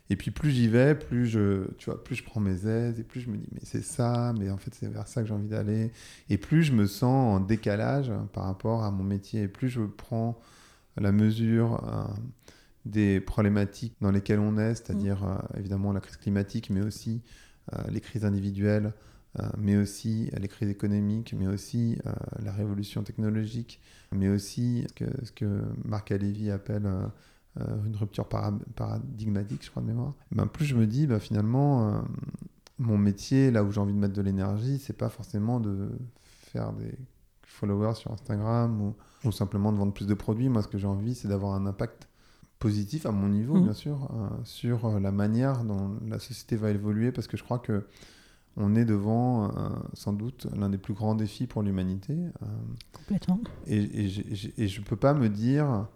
[0.09, 3.03] Et puis, plus j'y vais, plus je, tu vois, plus je prends mes aises, et
[3.03, 5.33] plus je me dis, mais c'est ça, mais en fait, c'est vers ça que j'ai
[5.33, 5.91] envie d'aller.
[6.29, 9.81] Et plus je me sens en décalage par rapport à mon métier, et plus je
[9.81, 10.39] prends
[10.99, 12.03] la mesure euh,
[12.85, 17.21] des problématiques dans lesquelles on est, c'est-à-dire euh, évidemment la crise climatique, mais aussi
[17.73, 18.93] euh, les crises individuelles,
[19.59, 21.99] mais aussi les crises économiques, mais aussi
[22.39, 23.79] la révolution technologique,
[24.11, 26.89] mais aussi ce que, ce que Marc Alévi appelle
[27.85, 30.13] une rupture para- paradigmatique, je crois de mémoire.
[30.31, 31.99] Ben, plus je me dis, ben, finalement, euh,
[32.77, 35.89] mon métier, là où j'ai envie de mettre de l'énergie, c'est pas forcément de
[36.23, 36.97] faire des
[37.43, 38.95] followers sur Instagram ou,
[39.27, 40.49] ou simplement de vendre plus de produits.
[40.49, 42.07] Moi, ce que j'ai envie, c'est d'avoir un impact
[42.59, 43.63] positif à mon niveau, Mhm.
[43.63, 47.43] bien sûr, euh, sur euh, la manière dont la société va évoluer, parce que je
[47.43, 47.85] crois que
[48.57, 52.13] on est devant, euh, sans doute, l'un des plus grands défis pour l'humanité.
[52.13, 52.45] euh,
[52.91, 53.39] Complètement.
[53.67, 54.05] et,
[54.57, 55.87] et, je peux pas me dire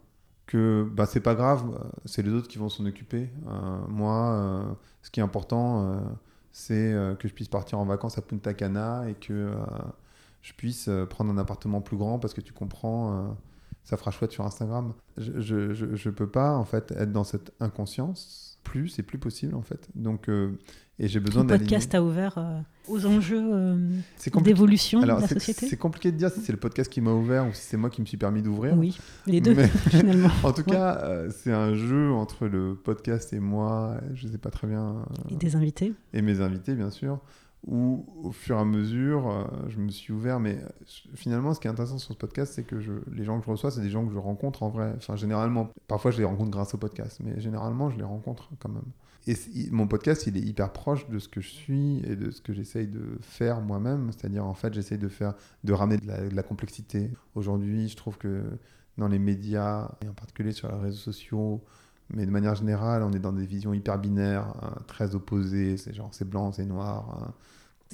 [0.58, 3.30] bah, c'est pas grave, euh, c'est les autres qui vont s'en occuper.
[3.48, 6.02] Euh, moi, euh, ce qui est important,
[6.52, 9.52] c'est que je puisse partir en vacances à Punta Cana et que
[10.42, 13.36] je puisse prendre un appartement plus grand parce que tu comprends,
[13.84, 14.94] ça fera chouette sur Instagram.
[15.18, 18.60] Je, je, je, peux pas en fait être dans cette inconscience.
[18.64, 19.90] Plus, c'est plus possible en fait.
[19.96, 20.30] Donc,
[21.00, 21.66] et j'ai besoin Ton d'aligner.
[21.70, 23.90] podcast a ouvert euh, aux enjeux euh,
[24.44, 27.48] d'évolution de la société c'est compliqué de dire si c'est le podcast qui m'a ouvert
[27.48, 28.78] ou si c'est moi qui me suis permis d'ouvrir.
[28.78, 30.30] Oui, les deux, Mais- finalement.
[30.44, 30.72] En tout Ouais.
[30.76, 34.98] cas, euh, c'est un jeu entre le podcast et moi, je sais pas très bien,
[34.98, 35.94] euh, Et des invités.
[36.14, 37.20] et mes invités, bien sûr,
[37.66, 40.40] où au fur et à mesure, je me suis ouvert.
[40.42, 40.58] Mais
[41.16, 43.52] finalement, ce qui est intéressant sur ce podcast, c'est que je, les gens que je
[43.52, 44.94] reçois, c'est des gens que je rencontre en vrai.
[44.98, 48.70] Enfin, généralement, parfois je les rencontre grâce au podcast, mais généralement, je les rencontre quand
[48.70, 48.84] même.
[49.26, 49.36] Et
[49.72, 52.52] mon podcast, il est hyper proche de ce que je suis et de ce que
[52.54, 54.12] j'essaye de faire moi-même.
[54.12, 55.34] C'est-à-dire, en fait, j'essaye de faire,
[55.64, 57.10] de ramener de la, de la complexité.
[57.36, 58.44] Aujourd'hui, je trouve que
[58.98, 61.64] dans les médias, et en particulier sur les réseaux sociaux,
[62.10, 65.78] mais de manière générale, on est dans des visions hyper binaires, hein, très opposées.
[65.78, 67.24] C'est genre, c'est blanc, c'est noir.
[67.30, 67.34] hein.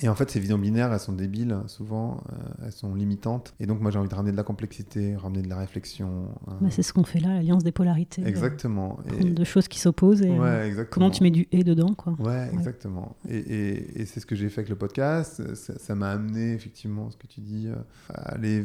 [0.02, 3.54] Et en fait, ces visions binaires, elles sont débiles, souvent, euh, elles sont limitantes.
[3.60, 6.30] Et donc, moi, j'ai envie de ramener de la complexité, ramener de la réflexion.
[6.48, 6.58] hein.
[6.62, 8.24] Bah, c'est ce qu'on fait là, l'alliance des polarités.
[8.24, 8.92] euh, Exactement.
[9.06, 9.32] prendre Et...
[9.32, 10.90] deux choses qui s'opposent et euh, Ouais, exactement.
[10.94, 12.14] comment tu mets du et dedans, quoi.
[12.20, 13.18] Ouais, exactement.
[13.28, 15.54] Et, et- et c'est ce que j'ai fait avec le podcast.
[15.56, 17.76] Ça m'a amené, effectivement, ce que tu dis, euh,
[18.14, 18.64] à aller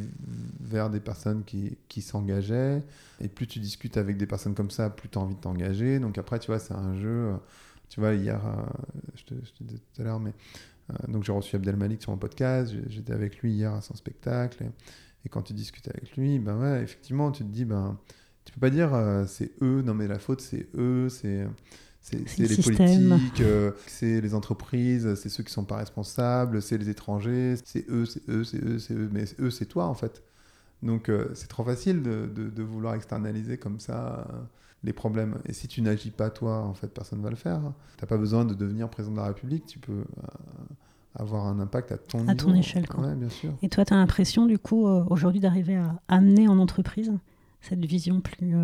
[0.61, 2.81] vers des personnes qui, qui s'engageaient.
[3.21, 5.99] Et plus tu discutes avec des personnes comme ça, plus tu as envie de t'engager.
[5.99, 7.09] Donc après, tu vois, c'est un jeu.
[7.09, 7.37] euh,
[7.89, 8.63] Tu vois, hier, euh,
[9.17, 10.33] je, te, je te disais tout à l'heure, mais euh,
[11.09, 12.75] donc j'ai reçu Abdel Malik sur mon podcast.
[12.89, 14.65] J'étais avec lui hier à son spectacle.
[15.25, 17.99] Et, quand tu discutes avec lui, ben ouais, effectivement, tu te dis, ben,
[18.45, 21.47] tu peux pas dire euh, c'est eux, non mais la faute c'est eux, c'est
[22.03, 23.09] c'est C'est c'est le les système.
[23.09, 27.89] politiques, euh, c'est les entreprises, c'est ceux qui sont pas responsables, c'est les étrangers, c'est
[27.89, 30.23] eux, c'est eux, c'est eux, c'est eux, mais eux c'est toi en fait.
[30.83, 34.39] Donc euh, c'est trop facile de, de- de vouloir externaliser comme ça euh,
[34.83, 35.39] les problèmes.
[35.47, 37.61] Et si tu n'agis pas toi, en fait, personne va le faire.
[37.97, 40.05] T'as pas besoin de devenir président de la République, tu peux euh,
[41.15, 42.51] avoir un impact à ton À niveau.
[42.51, 43.07] ton échelle, quoi.
[43.07, 43.53] Ouais, bien sûr.
[43.63, 47.13] Et toi, tu as l'impression, du coup, aujourd'hui, d'arriver à amener en entreprise
[47.61, 48.55] cette vision plus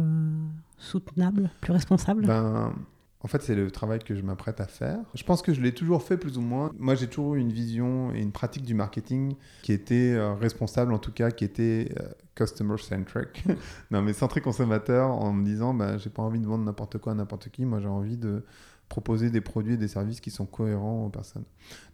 [0.77, 2.27] soutenable, plus responsable?
[2.27, 2.75] Ben,
[3.23, 4.99] en fait, c'est le travail que je m'apprête à faire.
[5.15, 6.73] Je pense que je l'ai toujours fait plus ou moins.
[6.79, 10.95] Moi, j'ai toujours eu une vision et une pratique du marketing qui était euh, responsable,
[10.95, 13.45] en tout cas, qui était euh, customer centric.
[13.91, 17.13] non, mais centré consommateur, en me disant, ben, j'ai pas envie de vendre n'importe quoi
[17.13, 17.67] à n'importe qui.
[17.67, 18.43] Moi, j'ai envie de
[18.91, 21.45] proposer des produits et des services qui sont cohérents aux personnes.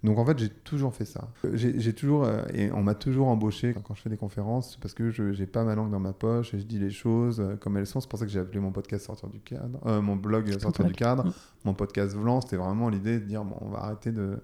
[0.03, 1.29] Donc en fait, j'ai toujours fait ça.
[1.53, 5.11] J'ai toujours, euh, et on m'a toujours embauché quand je fais des conférences parce que
[5.11, 7.77] je j'ai pas ma langue dans ma poche et je dis les choses euh, comme
[7.77, 8.01] elles sont.
[8.01, 10.87] C'est pour ça que j'ai appelé mon podcast Sortir du cadre, euh, mon blog Sortir
[10.87, 11.33] du cadre,
[11.65, 12.41] mon podcast Vlan.
[12.41, 14.43] C'était vraiment l'idée de dire bon, on va arrêter de,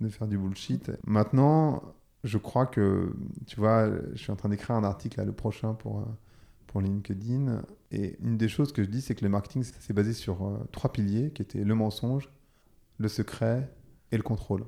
[0.00, 0.90] de faire du bullshit.
[1.06, 1.82] Maintenant,
[2.24, 3.12] je crois que,
[3.46, 6.04] tu vois, je suis en train d'écrire un article là, le prochain pour, euh,
[6.72, 7.62] pour LinkedIn.
[7.92, 10.58] Et une des choses que je dis, c'est que le marketing, c'est basé sur euh,
[10.72, 12.30] trois piliers qui étaient le mensonge,
[12.98, 13.70] le secret
[14.10, 14.64] et le contrôle.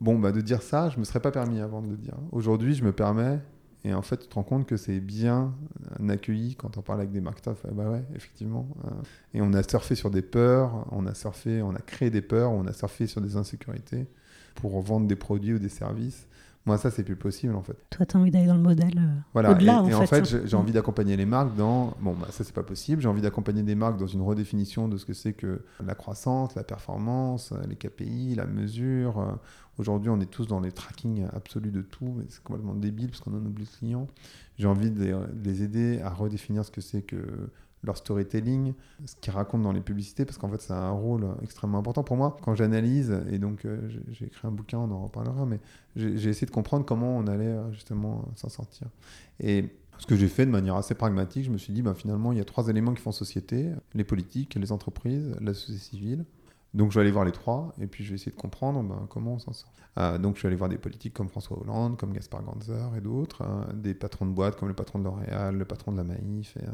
[0.00, 2.16] Bon, bah, de dire ça, je me serais pas permis avant de le dire.
[2.32, 3.40] Aujourd'hui, je me permets
[3.84, 5.54] Et en fait, tu te rends compte que c'est bien
[6.08, 7.56] accueilli quand on parle avec des marketeurs.
[7.72, 8.66] Bah ouais, effectivement.
[8.84, 8.90] Euh.
[9.34, 12.50] et on a surfé sur des peurs, on a surfé, on a créé des peurs,
[12.50, 14.06] on a surfé sur des insécurités
[14.56, 16.26] pour vendre des produits ou des services.
[16.64, 17.76] Moi, ça, c'est plus possible en fait.
[17.90, 19.50] Toi, tu as envie d'aller dans le modèle euh, voilà.
[19.50, 19.84] au-delà.
[19.88, 21.94] Et, en, fait, j'ai envie d'accompagner les marques dans.
[22.00, 23.02] Bon, bah, ça, c'est pas possible.
[23.02, 26.54] J'ai envie d'accompagner des marques dans une redéfinition de ce que c'est que la croissance,
[26.54, 29.38] la performance, les KPI, la mesure.
[29.78, 32.22] Aujourd'hui, on est tous dans les tracking absolus de tout.
[32.28, 34.06] C'est complètement débile parce qu'on en oublie le client.
[34.58, 37.16] J'ai envie de les aider à redéfinir ce que c'est que
[37.82, 41.26] leur storytelling, ce qu'ils racontent dans les publicités, parce qu'en fait, ça a un rôle
[41.42, 42.36] extrêmement important pour moi.
[42.42, 45.58] Quand j'analyse, et donc euh, j'ai écrit un bouquin, on en reparlera, mais
[45.96, 48.88] j'ai essayé de comprendre comment on allait euh, justement s'en sortir.
[49.40, 49.68] Et
[49.98, 52.38] ce que j'ai fait de manière assez pragmatique, je me suis dit, ben, finalement, il
[52.38, 56.24] y a trois éléments qui font société, les politiques, les entreprises, la société civile.
[56.74, 59.06] Donc je vais aller voir les trois et puis je vais essayer de comprendre ben,
[59.10, 59.72] comment on s'en sort.
[59.98, 63.00] Euh, donc je vais aller voir des politiques comme François Hollande, comme Gaspard Ganzer et
[63.02, 66.04] d'autres, hein, des patrons de boîte comme le patron de L'Oréal, le patron de la
[66.04, 66.64] Maïf et,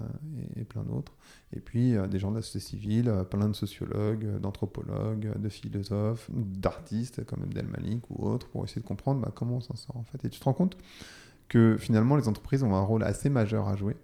[0.60, 1.12] euh, plein d'autres.
[1.52, 6.30] Et puis euh, des gens de la société civile, plein de sociologues, d'anthropologues, de philosophes,
[6.32, 9.96] d'artistes comme Abdel Malik ou autres pour essayer de comprendre ben, comment on s'en sort
[9.96, 10.24] en fait.
[10.24, 10.76] Et tu te rends compte
[11.48, 13.96] que finalement les entreprises ont un rôle assez majeur à jouer.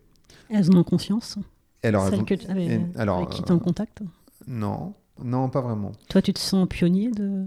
[0.50, 1.38] Elles en ont conscience?
[1.84, 4.00] Alors, Celles que tu avais, alors, avec qui tu en contact?
[4.46, 5.92] Non, non, pas vraiment.
[6.08, 7.46] Toi, tu te sens pionnier de,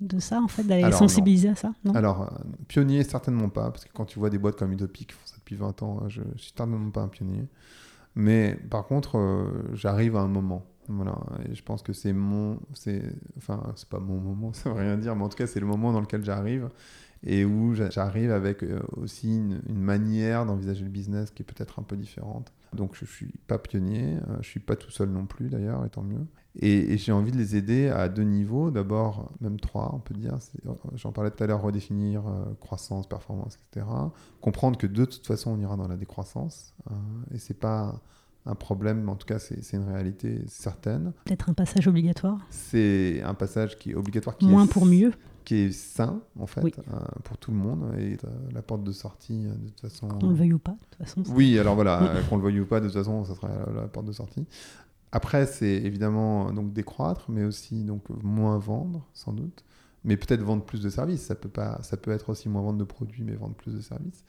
[0.00, 1.94] de ça, en fait, d'aller sensibiliser à ça non?
[1.94, 2.26] Alors, euh,
[2.68, 5.36] pionnier, certainement pas, parce que quand tu vois des boîtes comme Utopic qui font ça
[5.38, 7.46] depuis 20 ans, je, ne suis certainement pas un pionnier.
[8.14, 10.64] Mais par contre, euh, j'arrive à un moment.
[10.90, 12.58] Voilà, et je pense que c'est mon.
[13.36, 15.66] Enfin, c'est pas mon moment, ça veut rien dire, mais en tout cas, c'est le
[15.66, 16.70] moment dans lequel j'arrive
[17.24, 21.80] et où j'arrive avec euh, aussi une, une manière d'envisager le business qui est peut-être
[21.80, 22.52] un peu différente.
[22.72, 26.02] Donc je suis pas pionnier, je suis pas tout seul non plus d'ailleurs, et tant
[26.02, 26.24] mieux.
[26.60, 28.70] Et, j'ai envie de les aider à deux niveaux.
[28.70, 30.38] D'abord, même trois, on peut dire.
[30.94, 33.86] J'en parlais tout à l'heure, redéfinir euh, croissance, performance, etc.
[34.40, 36.74] Comprendre que de toute façon, on ira dans la décroissance.
[36.90, 36.94] Euh,
[37.34, 38.00] et c'est pas
[38.44, 41.12] un problème, mais en tout cas, c'est une réalité certaine.
[41.24, 42.40] Peut-être un passage obligatoire?
[42.50, 44.36] C'est un passage qui est obligatoire.
[44.36, 45.12] Qui Moins pour mieux
[45.44, 47.94] qui est sain, en fait, euh, pour tout le monde.
[47.98, 48.18] Et
[48.52, 50.08] la porte de sortie, de toute façon.
[50.08, 51.22] Qu'on le veuille ou pas, de toute façon.
[51.34, 54.06] Oui, alors voilà, qu'on le veuille ou pas, de toute façon, ça sera la porte
[54.06, 54.44] de sortie.
[55.12, 59.64] Après, c'est évidemment donc décroître, mais aussi donc moins vendre, sans doute.
[60.04, 61.22] Mais peut-être vendre plus de services.
[61.22, 63.80] Ça peut, pas, ça peut être aussi moins vendre de produits, mais vendre plus de
[63.80, 64.24] services.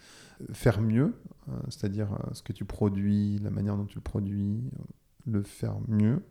[0.54, 1.14] Faire mieux,
[1.50, 4.84] euh, c'est-à-dire euh, ce que tu produis, la manière dont tu le produis, euh,
[5.28, 6.24] le faire mieux.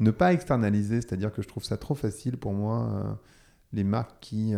[0.00, 3.20] Ne pas externaliser, c'est-à-dire que je trouve ça trop facile pour moi,
[3.72, 4.54] les marques qui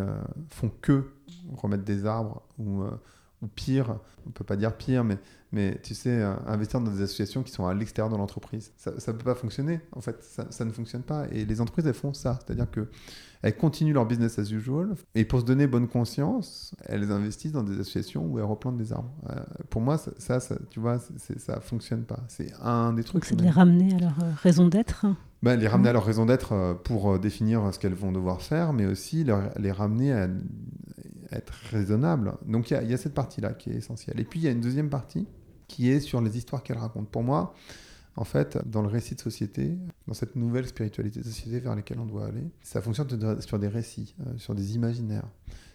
[0.48, 1.10] font que
[1.52, 2.82] remettre des arbres ou
[3.44, 5.18] ou pire, on peut pas dire pire, mais,
[5.52, 8.72] mais tu sais, euh, investir dans des associations qui sont à l'extérieur de l'entreprise.
[8.76, 11.26] Ça ne peut pas fonctionner, en fait, ça, ça, ne fonctionne pas.
[11.30, 15.40] Et les entreprises, elles font ça, c'est-à-dire qu'elles continuent leur business as usual, et pour
[15.40, 19.12] se donner bonne conscience, elles investissent dans des associations où elles replantent des arbres.
[19.30, 19.34] Euh,
[19.68, 20.98] pour moi, ça, ça, tu vois,
[21.36, 22.20] ça fonctionne pas.
[22.28, 23.26] C'est un des trucs...
[23.26, 25.06] C'est de les ramener à leur euh, raison d'être
[25.42, 28.86] ben, les ramener à leur raison d'être pour définir ce qu'elles vont devoir faire, mais
[28.86, 30.26] aussi leur, les ramener à
[31.36, 32.34] être raisonnable.
[32.46, 34.20] Donc il y, a cette partie-là qui est essentielle.
[34.20, 35.26] Et puis il y a une deuxième partie
[35.68, 37.08] qui est sur les histoires qu'elle raconte.
[37.08, 37.54] Pour moi,
[38.16, 41.98] en fait, dans le récit de société, dans cette nouvelle spiritualité de société vers laquelle
[41.98, 43.08] on doit aller, ça fonctionne
[43.40, 45.28] sur des récits, euh, sur des imaginaires.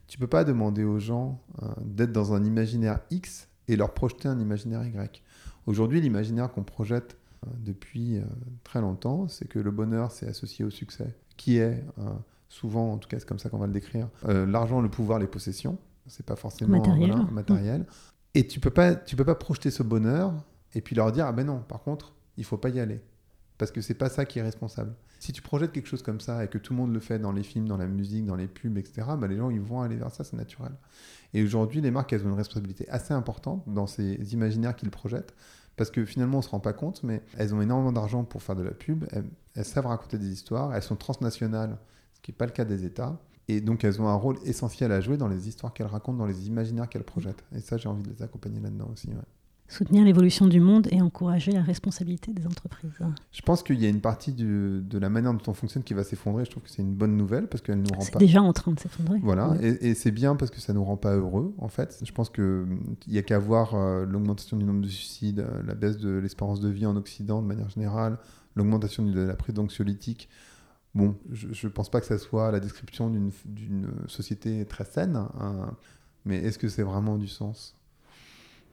[0.08, 4.28] Tu peux pas demander aux gens euh, d'être dans un imaginaire X et leur projeter
[4.28, 5.22] un imaginaire Y.
[5.66, 8.22] Aujourd'hui, l'imaginaire qu'on projette euh, depuis
[8.64, 11.84] très longtemps, c'est que le bonheur, c'est associé au succès, qui est
[12.50, 15.20] souvent, en tout cas c'est comme ça qu'on va le décrire, euh, l'argent, le pouvoir,
[15.20, 17.16] les possessions, c'est pas forcément matériel.
[17.32, 17.86] matériel.
[18.34, 20.34] Et tu peux pas, tu peux pas projeter ce bonheur
[20.74, 23.02] et puis leur dire ah ben non, par contre, il faut pas y aller
[23.58, 24.96] parce que c'est pas ça qui est responsable.
[25.20, 27.34] Si tu projettes quelque chose comme ça et que tout le monde le fait dans
[27.34, 29.98] les films, dans la musique, dans les pubs, etc., bah les gens ils vont aller
[29.98, 30.72] vers ça, c'est naturel.
[31.34, 35.34] Et aujourd'hui, les marques elles ont une responsabilité assez importante dans ces imaginaires qu'ils projettent
[35.76, 38.56] parce que finalement on se rend pas compte, mais elles ont énormément d'argent pour faire
[38.56, 39.06] de la pub,
[39.56, 41.78] elles savent raconter des histoires, elles sont transnationales
[42.20, 43.18] ce qui n'est pas le cas des États.
[43.48, 46.28] Et donc, elles ont un rôle essentiel à jouer dans les histoires qu'elles racontent, dans
[46.28, 47.44] les imaginaires qu'elles projettent.
[47.56, 49.10] Et ça, j'ai envie de les accompagner là-dedans aussi.
[49.68, 52.92] Soutenir l'évolution du monde et encourager la responsabilité des entreprises.
[53.32, 56.04] Je pense qu'il y a une partie de la manière dont on fonctionne qui va
[56.04, 56.46] s'effondrer.
[56.46, 58.06] Je trouve que c'est une bonne nouvelle parce qu'elle nous rend pas.
[58.06, 59.20] C'est déjà en train de s'effondrer.
[59.22, 62.00] Voilà, et, c'est bien parce que ça nous rend pas heureux en fait.
[62.04, 62.66] Je pense qu'il
[63.08, 66.60] n'y a qu'à voir euh, l'augmentation du nombre de suicides, euh, la baisse de l'espérance
[66.60, 68.18] de vie en Occident de manière générale,
[68.56, 70.30] l'augmentation de la prise d'anxiolytiques.
[70.96, 75.72] Bon, je ne pense pas que ça soit la description d'une société très saine, hein,
[76.26, 77.76] mais est-ce que c'est vraiment du sens?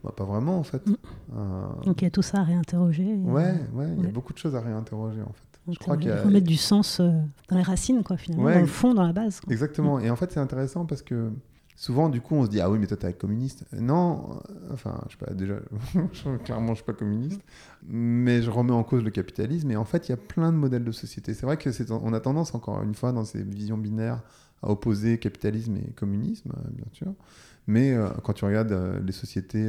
[0.03, 0.87] Bah, Pas vraiment, en fait.
[0.87, 0.97] Mm.
[1.37, 3.15] Euh, Donc il y a tout ça à réinterroger.
[3.17, 5.73] Ouais, ouais, il y a beaucoup de choses à réinterroger, en fait.
[5.73, 7.11] Je crois qu'il faut mettre du sens euh,
[7.49, 9.41] dans les racines, quoi, finalement, dans le fond, dans la base.
[9.51, 9.99] Exactement.
[9.99, 11.31] Et en fait, c'est intéressant parce que
[11.77, 13.65] souvent, du coup, on se dit Ah oui, mais toi, t'es communiste.
[13.73, 15.55] Non, euh, enfin, je sais pas, déjà,
[16.45, 17.41] clairement, je suis pas communiste,
[17.87, 19.71] mais je remets en cause le capitalisme.
[19.71, 21.35] Et en fait, il y a plein de modèles de société.
[21.35, 21.71] C'est vrai que
[22.15, 24.23] a tendance, encore une fois, dans ces visions binaires,
[24.63, 27.13] à opposer capitalisme et communisme, euh, bien sûr.
[27.67, 29.69] Mais euh, quand tu regardes les sociétés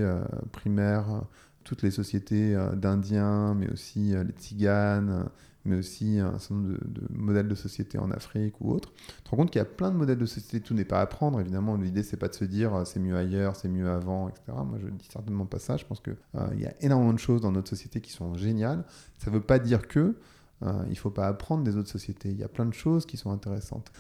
[0.51, 1.23] primaires,
[1.63, 5.29] toutes les sociétés d'Indiens, mais aussi les Tziganes,
[5.67, 8.93] mais aussi un certain nombre de, modèles de société en Afrique ou autre.
[9.17, 10.99] Tu te rends compte qu'il y a plein de modèles de société, tout n'est pas
[10.99, 11.39] à apprendre.
[11.39, 14.43] Évidemment, l'idée, c'est pas de se dire euh, c'est mieux ailleurs, c'est mieux avant, etc.
[14.47, 15.77] Moi, je dis certainement pas ça.
[15.77, 18.84] Je pense qu'il euh, y a énormément de choses dans notre société qui sont géniales.
[19.17, 20.15] Ça ne veut pas dire que
[20.63, 22.30] euh, il ne faut pas apprendre des autres sociétés.
[22.30, 23.91] Il y a plein de choses qui sont intéressantes.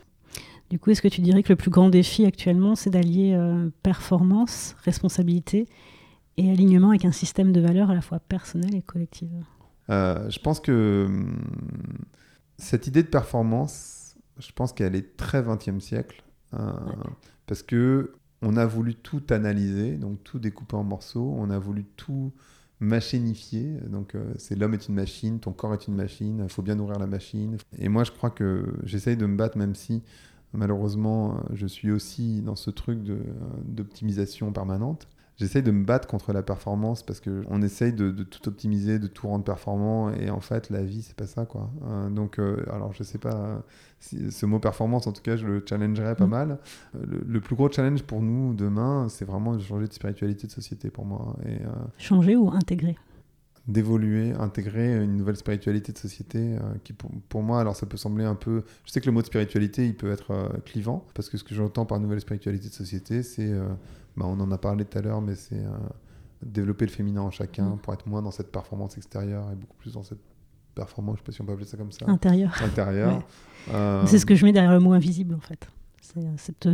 [0.69, 3.39] Du coup, est-ce que tu dirais que le plus grand défi actuellement, c'est d'allier
[3.83, 5.65] performance, responsabilité
[6.35, 9.29] et alignement avec un système de valeurs à la fois personnel et collectif
[9.89, 11.39] euh, je pense que hum,
[12.57, 16.23] cette idée de performance, je pense qu'elle est très 20e siècle.
[16.53, 16.71] Euh,
[17.45, 21.85] parce que on a voulu tout analyser, donc tout découper en morceaux, on a voulu
[21.95, 22.31] tout
[22.79, 23.79] machinifier.
[23.87, 26.75] Donc, euh, c'est l'homme est une machine, ton corps est une machine, il faut bien
[26.75, 27.57] nourrir la machine.
[27.79, 30.03] Et moi, je crois que j'essaye de me battre, même si
[30.53, 32.99] malheureusement, je suis aussi dans ce truc
[33.65, 38.99] d'optimisation permanente j'essaye de me battre contre la performance parce qu'on essaye de, tout optimiser,
[38.99, 41.69] de tout rendre performant et en fait la vie c'est pas ça quoi.
[41.85, 43.63] Euh, donc euh, alors je sais pas
[43.99, 46.29] si ce mot performance en tout cas je le challengerais pas mm.
[46.29, 46.57] mal.
[46.95, 50.51] Euh, le, plus gros challenge pour nous demain c'est vraiment de changer de spiritualité de
[50.51, 51.35] société pour moi.
[51.47, 51.59] Et,
[51.97, 52.97] changer ou intégrer?
[53.67, 58.23] d'évoluer, intégrer une nouvelle spiritualité de société qui pour, pour, moi alors ça peut sembler
[58.23, 61.37] un peu je sais que le mot de spiritualité il peut être clivant parce que
[61.37, 63.51] ce que j'entends par nouvelle spiritualité de société c'est
[64.17, 65.69] bah, on en a parlé tout à l'heure, mais c'est euh,
[66.43, 67.77] développer le féminin en chacun mm.
[67.79, 70.19] pour être moins dans cette performance extérieure et beaucoup plus dans cette
[70.75, 72.05] performance, je ne sais pas si on peut appeler ça comme ça.
[72.07, 72.53] Intérieur.
[72.61, 73.23] Intérieur.
[73.69, 75.67] Euh, c'est ce que je mets derrière le mot invisible, en fait.
[76.01, 76.69] C'est euh, cette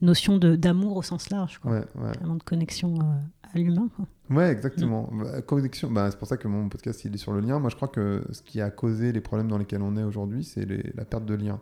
[0.00, 1.72] notion d'amour au sens large, quoi.
[1.72, 2.94] Ouais, Vraiment de connexion
[3.42, 3.88] à l'humain.
[4.30, 5.10] Ouais, exactement.
[5.12, 7.58] Bah, connexion, bah, c'est pour ça que mon podcast il est sur le lien.
[7.58, 10.44] Moi, je crois que ce qui a causé les problèmes dans lesquels on est aujourd'hui,
[10.44, 11.60] c'est la perte de lien.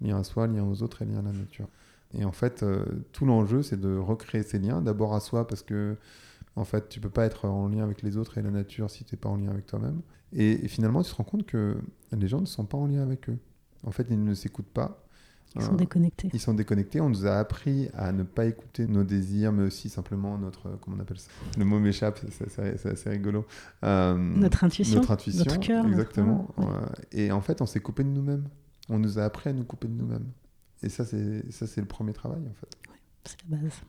[0.00, 1.68] Lien à soi, lien aux autres et lien à la nature.
[2.14, 5.62] Et en fait, euh, tout l'enjeu, c'est de recréer ces liens, d'abord à soi, parce
[5.62, 5.96] que
[6.56, 9.04] en fait, tu peux pas être en lien avec les autres et la nature si
[9.04, 10.00] tu n'es pas en lien avec toi-même.
[10.32, 11.76] Et, finalement, tu te rends compte que
[12.12, 13.38] les gens ne sont pas en lien avec eux.
[13.84, 15.04] En fait, ils ne s'écoutent pas.
[15.54, 16.28] Ils sont déconnectés.
[16.34, 17.00] Ils sont déconnectés.
[17.00, 20.78] On nous a appris à ne pas écouter nos désirs, mais aussi simplement notre.
[20.82, 21.30] Comment on appelle ça?
[21.56, 23.46] Le mot m'échappe, c'est assez, rigolo.
[23.82, 24.96] Euh, notre intuition.
[24.96, 25.44] Notre intuition.
[25.46, 25.86] Notre cœur.
[25.86, 26.48] Exactement.
[27.12, 28.44] Et en fait, on s'est coupé de nous-mêmes.
[28.90, 30.26] On nous a appris à nous couper de nous-mêmes.
[30.82, 32.68] Et ça, c'est ça, c'est le premier travail en fait.
[33.24, 33.82] c'est la base.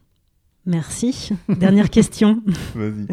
[0.66, 1.32] Merci.
[1.50, 2.44] Dernière question.
[2.76, 3.08] Vas-y.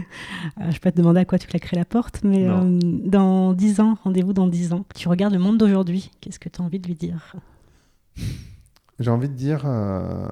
[0.61, 3.81] Euh, je peux te demander à quoi tu claquerais la porte, mais euh, dans dix
[3.81, 4.85] ans, rendez-vous dans dix ans.
[4.95, 6.11] Tu regardes le monde d'aujourd'hui.
[6.21, 7.35] Qu'est-ce que tu as envie de lui dire?
[8.99, 9.63] J'ai envie de dire.
[9.65, 10.29] Euh,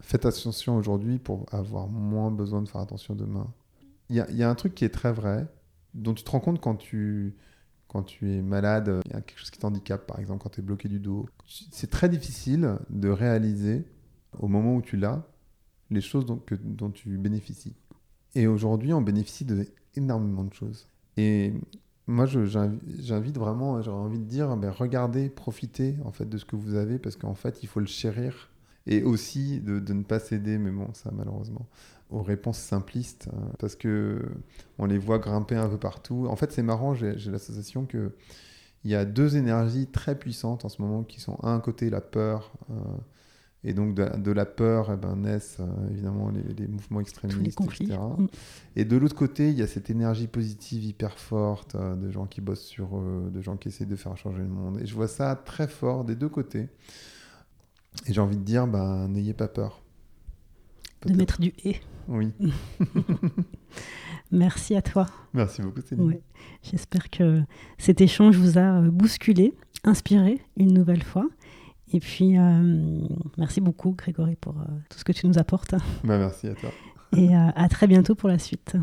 [0.00, 3.46] faites attention aujourd'hui pour avoir moins besoin de faire attention demain.
[4.10, 5.46] Il y, y, a un truc qui est très vrai,
[5.92, 7.36] dont tu te rends compte quand tu
[7.88, 10.60] quand tu es malade, il y a quelque chose qui t'handicape, par exemple, quand tu
[10.60, 11.26] es bloqué du dos.
[11.70, 13.84] C'est très difficile de réaliser,
[14.38, 15.26] au moment où tu l'as,
[15.90, 17.74] les choses dont, tu bénéficies.
[18.34, 20.86] Et aujourd'hui, on bénéficie de énormément de choses.
[21.16, 21.54] Et
[22.06, 26.56] moi, j'invite vraiment, j'aurais envie de dire, ben, regardez, profitez en fait de ce que
[26.56, 28.50] vous avez, parce qu'en fait, il faut le chérir.
[28.86, 31.66] Et aussi de, de ne pas céder, mais bon, ça malheureusement
[32.10, 34.22] aux réponses simplistes, hein, parce que
[34.78, 36.26] on les voit grimper un peu partout.
[36.28, 38.12] En fait, c'est marrant, j'ai la sensation que
[38.84, 41.90] il y a deux énergies très puissantes en ce moment qui sont à un côté
[41.90, 42.74] la peur, euh,
[43.64, 47.98] et donc de, la peur eh ben, naissent euh, évidemment les, mouvements extrémistes, etc.
[48.16, 48.26] Mm.
[48.76, 52.26] Et de l'autre côté, il y a cette énergie positive hyper forte euh, de gens
[52.26, 54.80] qui bossent sur eux, de gens qui essaient de faire changer le monde.
[54.80, 56.68] Et je vois ça très fort des deux côtés.
[58.06, 59.82] Et j'ai envie de dire, ben, n'ayez pas peur.
[61.06, 61.76] De mettre du et.
[62.08, 62.32] Oui.
[64.30, 65.06] Merci à toi.
[65.32, 66.18] Merci beaucoup, Céline.
[66.62, 67.42] J'espère que
[67.78, 71.26] cet échange vous a euh, bousculé, inspiré une nouvelle fois.
[71.92, 73.00] Et puis, euh,
[73.38, 75.74] merci beaucoup, Grégory, pour euh, tout ce que tu nous apportes.
[76.04, 76.70] Bah, merci à toi.
[77.16, 78.76] Et à très bientôt pour la suite.